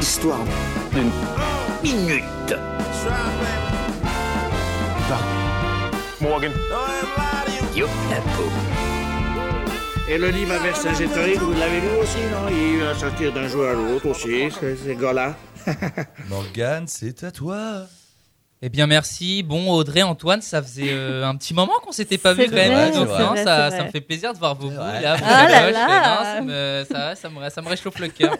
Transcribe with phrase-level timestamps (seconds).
[0.00, 0.40] Histoire
[0.92, 1.10] d'une
[1.82, 2.54] minute.
[6.22, 6.52] Morgan.
[7.76, 8.48] Youp, la peau.
[10.08, 12.48] Et le livre à Vercingétorix, vous l'avez lu aussi, non?
[12.50, 15.36] Il va sortir d'un jour à l'autre aussi, ce, ce gars-là.
[16.30, 17.82] Morgane, c'est à toi.
[18.60, 19.44] Eh bien merci.
[19.44, 22.92] Bon Audrey, Antoine, ça faisait euh, un petit moment qu'on s'était pas vu quand même.
[22.92, 25.14] donc, hein, vrai, ça, ça me fait plaisir de voir vos là.
[25.16, 26.16] vos Ah là galoches, là.
[26.16, 28.36] non, ça, me, ça, me, ça me réchauffe le cœur.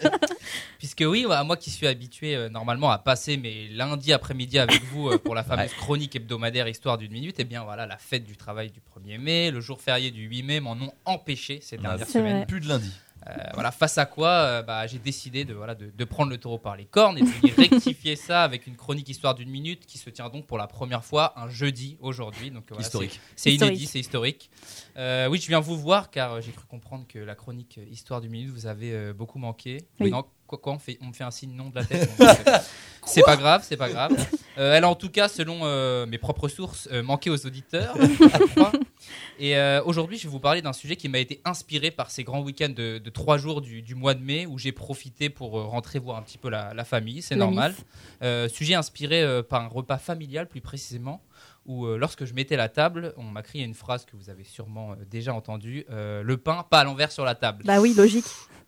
[0.77, 4.83] Puisque oui, voilà, moi qui suis habitué euh, normalement à passer mes lundis après-midi avec
[4.91, 8.25] vous euh, pour la fameuse chronique hebdomadaire Histoire d'une minute, eh bien voilà, la fête
[8.25, 11.77] du travail du 1er mai, le jour férié du 8 mai m'en ont empêché ces
[11.77, 12.37] dernières C'est semaines.
[12.37, 12.45] vrai.
[12.45, 12.91] Plus de lundi.
[13.29, 16.37] Euh, voilà, face à quoi euh, bah, j'ai décidé de, voilà, de, de prendre le
[16.37, 19.97] taureau par les cornes et de rectifier ça avec une chronique histoire d'une minute qui
[19.97, 22.49] se tient donc pour la première fois un jeudi aujourd'hui.
[22.51, 23.19] Donc, voilà, Historique.
[23.35, 24.49] C'est inédit, c'est historique.
[24.97, 28.31] Euh, oui, je viens vous voir car j'ai cru comprendre que la chronique histoire d'une
[28.31, 29.77] minute vous avait euh, beaucoup manqué.
[29.99, 30.11] Oui.
[30.11, 32.09] non, quoi, quoi, on, fait, on me fait un signe non de la tête.
[33.05, 34.11] c'est pas grave, c'est pas grave.
[34.57, 37.95] Euh, elle a en tout cas, selon euh, mes propres sources, euh, manqué aux auditeurs.
[39.39, 42.25] Et euh, aujourd'hui, je vais vous parler d'un sujet qui m'a été inspiré par ces
[42.25, 45.57] grands week-ends de, de trois jours du, du mois de mai où j'ai profité pour
[45.57, 47.73] euh, rentrer voir un petit peu la, la famille, c'est normal.
[48.21, 51.21] Euh, sujet inspiré euh, par un repas familial plus précisément
[51.65, 54.43] où euh, lorsque je mettais la table, on m'a crié une phrase que vous avez
[54.43, 57.63] sûrement euh, déjà entendue euh, le pain pas à l'envers sur la table.
[57.65, 58.25] Bah oui, logique.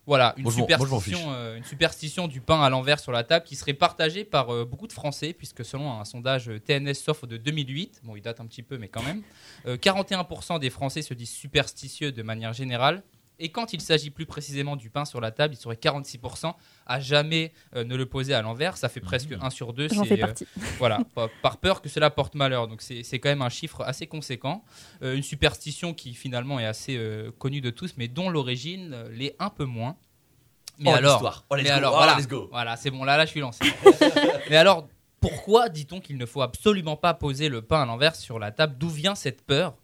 [0.07, 3.45] Voilà, une, Moi, moi, superstition, euh, une superstition du pain à l'envers sur la table
[3.45, 7.37] qui serait partagée par euh, beaucoup de Français, puisque selon un sondage TNS Soft de
[7.37, 9.21] 2008, bon, il date un petit peu, mais quand même,
[9.67, 13.03] euh, 41% des Français se disent superstitieux de manière générale.
[13.43, 16.53] Et quand il s'agit plus précisément du pain sur la table, il serait 46%
[16.85, 18.77] à jamais euh, ne le poser à l'envers.
[18.77, 19.89] Ça fait presque 1 sur 2.
[19.89, 20.33] J'en euh,
[20.77, 22.67] voilà, par, par peur que cela porte malheur.
[22.67, 24.63] Donc c'est c'est quand même un chiffre assez conséquent.
[25.03, 29.09] Euh, une superstition qui finalement est assez euh, connue de tous, mais dont l'origine euh,
[29.11, 29.97] l'est un peu moins.
[30.77, 31.45] Mais Oh, alors.
[31.49, 31.75] Oh, let's mais go.
[31.75, 32.47] alors Oh, voilà, let's go.
[32.51, 33.63] voilà, c'est bon, là, là, je suis lancé.
[34.49, 34.87] mais alors,
[35.19, 38.75] pourquoi dit-on qu'il ne faut absolument pas poser le pain à l'envers sur la table?
[38.79, 39.75] D'où vient cette peur?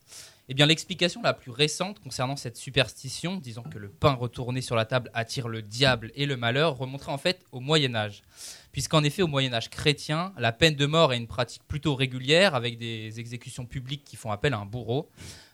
[0.50, 4.78] Eh bien, l'explication la plus récente concernant cette superstition, disant que le pain retourné sur
[4.78, 8.24] la table attire le diable et le malheur, remonterait en fait au Moyen Âge.
[8.72, 12.56] Puisqu'en effet, au Moyen Âge chrétien, la peine de mort est une pratique plutôt régulière,
[12.56, 15.10] avec des exécutions publiques qui font appel à un bourreau.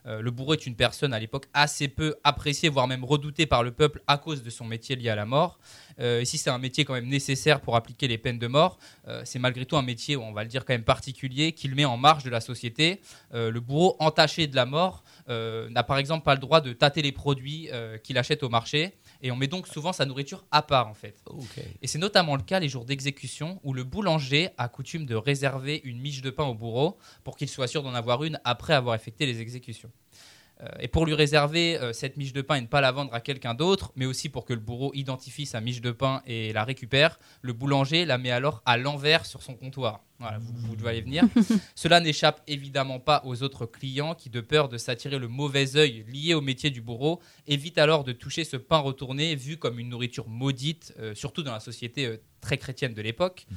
[0.06, 3.64] Euh, le bourreau est une personne à l'époque assez peu appréciée, voire même redoutée par
[3.64, 5.60] le peuple à cause de son métier lié à la mort.
[6.00, 8.78] Euh, et si c'est un métier quand même nécessaire pour appliquer les peines de mort,
[9.08, 11.76] euh, c'est malgré tout un métier, on va le dire quand même particulier, qui le
[11.76, 13.02] met en marge de la société.
[13.32, 17.12] Le bourreau entaché de la mort n'a par exemple pas le droit de tâter les
[17.12, 17.70] produits
[18.04, 21.16] qu'il achète au marché, et on met donc souvent sa nourriture à part en fait.
[21.82, 25.82] Et c'est notamment le cas les jours d'exécution où le boulanger a coutume de réserver
[25.84, 28.96] une miche de pain au bourreau pour qu'il soit sûr d'en avoir une après avoir
[28.96, 29.92] effectué les exécutions.
[30.62, 33.14] Euh, et pour lui réserver euh, cette miche de pain et ne pas la vendre
[33.14, 36.54] à quelqu'un d'autre, mais aussi pour que le bourreau identifie sa miche de pain et
[36.54, 40.02] la récupère, le boulanger la met alors à l'envers sur son comptoir.
[40.20, 41.24] Voilà, vous, vous devez aller venir.
[41.76, 46.06] Cela n'échappe évidemment pas aux autres clients qui, de peur de s'attirer le mauvais œil
[46.08, 49.90] lié au métier du bourreau, évitent alors de toucher ce pain retourné vu comme une
[49.90, 53.48] nourriture maudite, euh, surtout dans la société euh, très chrétienne de l'époque.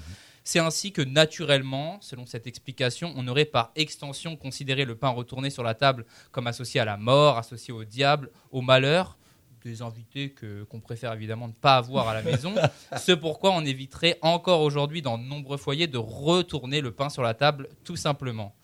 [0.46, 5.50] C'est ainsi que naturellement, selon cette explication, on aurait par extension considéré le pain retourné
[5.50, 9.18] sur la table comme associé à la mort, associé au diable, au malheur,
[9.64, 12.54] des invités que qu'on préfère évidemment ne pas avoir à la maison.
[12.96, 17.24] Ce pourquoi on éviterait encore aujourd'hui dans de nombreux foyers de retourner le pain sur
[17.24, 18.54] la table tout simplement.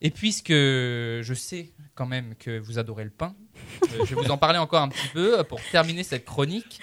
[0.00, 3.36] Et puisque je sais quand même que vous adorez le pain,
[4.06, 6.80] je vais vous en parler encore un petit peu pour terminer cette chronique.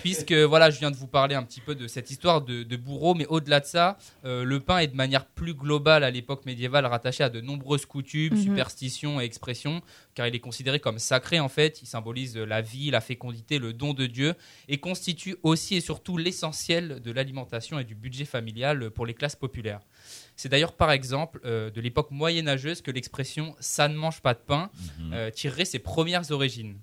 [0.00, 2.76] Puisque voilà, je viens de vous parler un petit peu de cette histoire de, de
[2.76, 6.44] bourreau, mais au-delà de ça, euh, le pain est de manière plus globale à l'époque
[6.46, 8.42] médiévale rattaché à de nombreuses coutumes, Mhm.
[8.42, 9.80] superstitions et expressions,
[10.14, 11.80] car il est considéré comme sacré en fait.
[11.82, 14.34] Il symbolise la vie, la fécondité, le don de Dieu,
[14.68, 19.36] et constitue aussi et surtout l'essentiel de l'alimentation et du budget familial pour les classes
[19.36, 19.80] populaires.
[20.36, 24.38] C'est d'ailleurs par exemple euh, de l'époque moyenâgeuse que l'expression ça ne mange pas de
[24.38, 24.70] pain
[25.12, 26.78] euh, tirerait ses premières origines.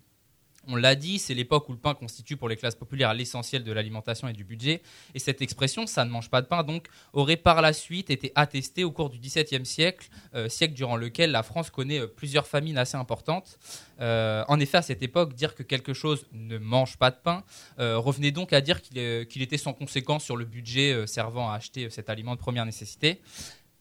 [0.67, 3.71] On l'a dit, c'est l'époque où le pain constitue pour les classes populaires l'essentiel de
[3.71, 4.81] l'alimentation et du budget.
[5.13, 8.31] Et cette expression, ça ne mange pas de pain, donc, aurait par la suite été
[8.35, 12.47] attestée au cours du XVIIe siècle, euh, siècle durant lequel la France connaît euh, plusieurs
[12.47, 13.59] famines assez importantes.
[13.99, 17.43] Euh, en effet, à cette époque, dire que quelque chose ne mange pas de pain
[17.77, 22.09] revenait donc à dire qu'il était sans conséquence sur le budget servant à acheter cet
[22.09, 23.21] aliment de première nécessité.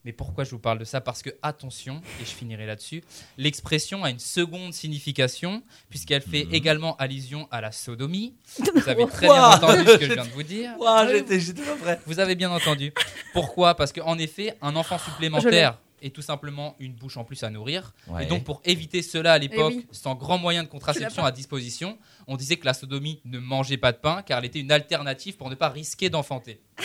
[0.05, 1.01] Mais pourquoi je vous parle de ça?
[1.01, 3.03] Parce que, attention, et je finirai là-dessus,
[3.39, 8.35] l'expression a une seconde signification, puisqu'elle fait également allusion à la sodomie.
[8.75, 10.73] Vous avez très bien entendu ce que je viens de vous dire.
[11.11, 12.01] J'étais j'étais pas prêt.
[12.06, 12.93] Vous avez bien entendu.
[13.33, 13.75] Pourquoi?
[13.75, 17.95] Parce qu'en effet, un enfant supplémentaire est tout simplement une bouche en plus à nourrir.
[18.09, 18.25] Ouais.
[18.25, 19.87] Et donc, pour éviter cela à l'époque, Eh oui.
[19.91, 21.97] sans grand moyen de contraception à disposition,
[22.27, 25.37] on disait que la sodomie ne mangeait pas de pain car elle était une alternative
[25.39, 26.61] pour ne pas risquer d'enfanter.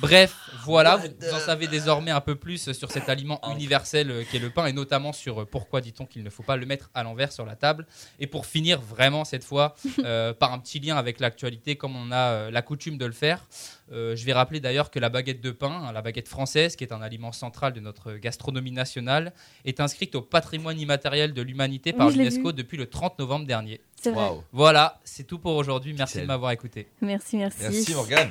[0.00, 4.24] Bref, voilà, vous, vous en savez désormais un peu plus sur cet aliment universel euh,
[4.30, 6.90] qu'est le pain et notamment sur euh, pourquoi dit-on qu'il ne faut pas le mettre
[6.94, 7.86] à l'envers sur la table.
[8.18, 9.74] Et pour finir vraiment cette fois
[10.04, 13.12] euh, par un petit lien avec l'actualité comme on a euh, la coutume de le
[13.12, 13.46] faire,
[13.92, 16.84] euh, je vais rappeler d'ailleurs que la baguette de pain, hein, la baguette française qui
[16.84, 19.32] est un aliment central de notre gastronomie nationale,
[19.64, 23.80] est inscrite au patrimoine immatériel de l'humanité par l'UNESCO depuis le 30 novembre dernier.
[24.00, 24.28] C'est vrai.
[24.28, 24.42] Waouh.
[24.52, 25.94] Voilà, c'est tout pour aujourd'hui.
[25.96, 26.88] Merci de m'avoir écouté.
[27.00, 27.58] Merci, merci.
[27.62, 28.30] Merci Morgane.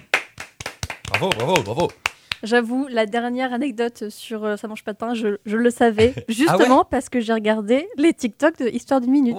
[1.09, 1.91] Bravo, bravo, bravo.
[2.43, 6.13] J'avoue, la dernière anecdote sur euh, Ça mange pas de pain, je, je le savais,
[6.17, 9.37] Ah justement parce que j'ai regardé les TikTok de Histoire d'une minute.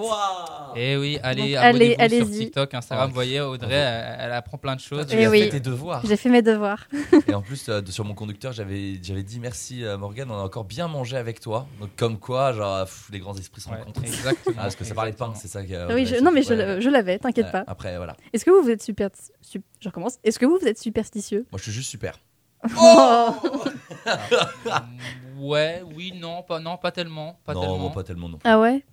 [0.75, 2.29] Eh oui, allez, Donc, abonnez-vous allez- sur.
[2.29, 3.05] TikTok, Instagram.
[3.05, 3.09] Ouais.
[3.09, 5.05] Vous voyez, Audrey, elle, elle apprend plein de choses.
[5.07, 5.43] Tu Eh oui.
[5.43, 6.01] fait tes devoirs.
[6.05, 6.87] J'ai fait mes devoirs.
[7.27, 10.43] Et en plus, euh, sur mon conducteur, j'avais j'avais dit merci à Morgane, on a
[10.43, 11.67] encore bien mangé avec toi.
[11.79, 14.03] Donc, comme quoi, genre, pff, les grands esprits se Ouais, rencontrent.
[14.03, 14.55] exactement.
[14.57, 16.79] Ah, parce que ça parlait de pain, c'est ça Ah oui, je- non, mais je,
[16.79, 17.63] je l'avais, t'inquiète Ouais, pas.
[17.67, 18.15] Après, voilà.
[18.33, 19.09] Est-ce que vous, vous êtes super.
[19.41, 20.17] sup- je recommence.
[20.23, 21.45] Est-ce que vous, vous êtes superstitieux?
[21.51, 22.17] Moi, je suis juste super.
[22.79, 23.35] Oh
[25.37, 27.39] Ouais, oui, non, pas, non, pas tellement.
[27.43, 27.77] Pas non, tellement.
[27.77, 28.39] moi, pas tellement non.
[28.43, 28.83] Ah ouais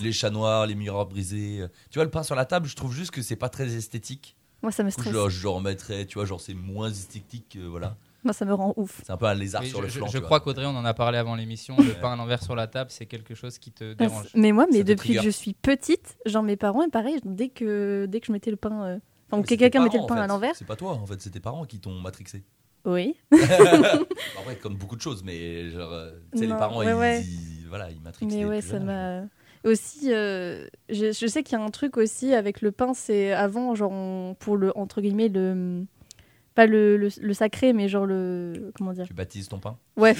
[0.00, 1.60] Les chats noirs, les miroirs brisés.
[1.60, 3.74] euh, Tu vois, le pain sur la table, je trouve juste que c'est pas très
[3.74, 4.36] esthétique.
[4.62, 5.06] Moi, ça me stresse.
[5.12, 7.56] je, le- je remettrais, tu vois, genre, c'est moins esthétique.
[7.56, 7.96] euh, voilà.
[8.24, 9.00] Moi, ça me rend ouf.
[9.06, 10.06] C'est un peu un lézard Oui, sur je le flanc.
[10.08, 11.76] je crois qu'Audrey, on en a parlé avant l'émission.
[11.78, 14.26] Le pain à l'envers sur la table, c'est quelque chose qui te Parce- dérange.
[14.34, 17.48] Mais moi, mais Ça depuis que je suis petite, genre mes parents, et pareil, dès
[17.48, 18.84] que, dès que je mettais le pain.
[18.84, 18.98] euh,
[19.32, 20.54] Enfin, que quelqu'un mettait le pain en à l'envers.
[20.56, 22.42] C'est pas toi, en fait, c'est tes parents qui t'ont matrixé.
[22.84, 23.14] Oui.
[23.32, 27.22] Après, comme beaucoup de choses, mais genre, euh, tu sais, les parents, ouais, ils, ouais.
[27.22, 28.32] ils- voilà, ils matrixent.
[28.34, 29.22] Mais ouais, ça m'a.
[29.64, 33.32] Aussi, euh, je, je sais qu'il y a un truc aussi avec le pain, c'est
[33.32, 35.84] avant, genre, on- pour le, entre guillemets, le.
[36.54, 38.72] Pas le, le, le sacré, mais genre le.
[38.76, 40.16] Comment dire Tu baptises ton pain Ouais.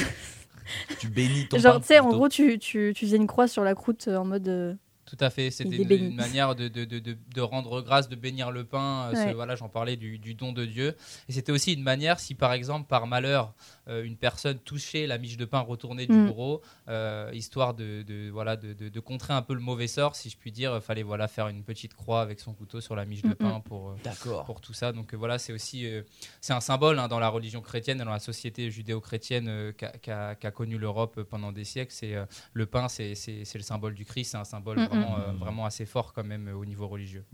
[1.01, 3.49] Tu bénis ton pain Genre, tu sais, en gros, tu, tu, tu faisais une croix
[3.49, 4.47] sur la croûte euh, en mode.
[4.49, 4.75] euh,
[5.11, 8.53] Tout à fait, c'était une, manière de, de, de, de- de rendre grâce, de bénir
[8.53, 9.09] le pain.
[9.09, 10.95] euh, ce- voilà, j'en parlais du, du don de Dieu.
[11.29, 13.53] Et c'était aussi une manière, si par exemple, par malheur,
[13.89, 16.27] euh, une personne touchait la miche de pain retournée du Mm.
[16.29, 20.15] bourreau, euh, histoire de, de- voilà, de, de- de contrer un peu le mauvais sort,
[20.15, 22.95] si je puis dire, il fallait voilà, faire une petite croix avec son couteau sur
[22.95, 24.45] la miche de Mm, pain pour, euh, D'accord.
[24.45, 24.93] pour tout ça.
[24.93, 26.03] Donc euh, voilà, c'est aussi euh,
[26.41, 30.35] c'est un symbole hein, dans la religion chrétienne, dans la société judéo-chrétienne euh, qu'a qu'a-
[30.37, 31.93] qu'a connue l'Europe pendant des siècles.
[31.93, 34.85] C'est euh, le pain, c'est c'est- c'est le symbole du Christ, c'est un symbole Mm,
[34.87, 37.25] vraiment, euh, vraiment assez fort quand même euh, au niveau religieux.